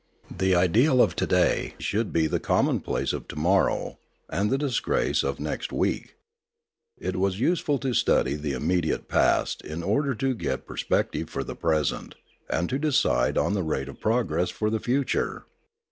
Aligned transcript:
The 0.35 0.55
ideal 0.55 0.99
of 0.99 1.15
to 1.17 1.27
day 1.27 1.75
should 1.77 2.11
be 2.11 2.25
the 2.25 2.39
commonplace 2.39 3.13
of 3.13 3.27
to 3.27 3.35
morrow, 3.35 3.99
and 4.31 4.49
the 4.49 4.57
disgrace 4.57 5.21
of 5.21 5.39
next 5.39 5.71
week. 5.71 6.15
It 6.97 7.17
was 7.17 7.39
useful 7.39 7.77
to 7.77 7.93
study 7.93 8.33
the 8.35 8.53
immediate 8.53 9.07
past 9.07 9.61
in 9.61 9.83
order 9.83 10.15
to 10.15 10.33
get 10.33 10.65
perspective 10.65 11.29
for 11.29 11.43
the 11.43 11.55
present, 11.55 12.15
and 12.49 12.67
to 12.69 12.79
decide 12.79 13.37
on 13.37 13.53
the 13.53 13.61
rate 13.61 13.89
of 13.89 13.99
progress 14.01 14.49
for 14.49 14.71
the 14.71 14.79
future. 14.79 15.45